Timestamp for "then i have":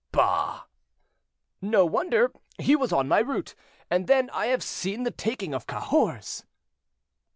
4.07-4.63